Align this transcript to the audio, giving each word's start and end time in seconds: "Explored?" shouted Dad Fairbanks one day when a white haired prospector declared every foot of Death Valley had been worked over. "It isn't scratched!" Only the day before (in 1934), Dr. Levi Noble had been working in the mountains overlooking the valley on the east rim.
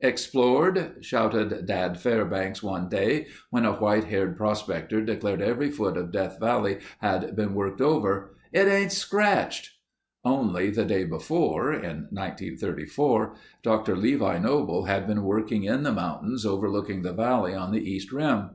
"Explored?" 0.00 0.98
shouted 1.00 1.66
Dad 1.66 1.98
Fairbanks 1.98 2.62
one 2.62 2.88
day 2.88 3.26
when 3.50 3.64
a 3.64 3.72
white 3.72 4.04
haired 4.04 4.36
prospector 4.36 5.02
declared 5.04 5.42
every 5.42 5.72
foot 5.72 5.96
of 5.96 6.12
Death 6.12 6.38
Valley 6.38 6.78
had 7.00 7.34
been 7.34 7.52
worked 7.52 7.80
over. 7.80 8.36
"It 8.52 8.68
isn't 8.68 8.92
scratched!" 8.92 9.72
Only 10.24 10.70
the 10.70 10.84
day 10.84 11.02
before 11.02 11.72
(in 11.72 12.06
1934), 12.12 13.34
Dr. 13.64 13.96
Levi 13.96 14.38
Noble 14.38 14.84
had 14.84 15.04
been 15.08 15.24
working 15.24 15.64
in 15.64 15.82
the 15.82 15.90
mountains 15.92 16.46
overlooking 16.46 17.02
the 17.02 17.12
valley 17.12 17.54
on 17.56 17.72
the 17.72 17.82
east 17.84 18.12
rim. 18.12 18.50